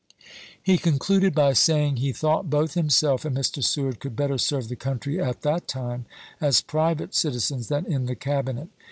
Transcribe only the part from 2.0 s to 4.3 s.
thought both himself and Mr. Seward could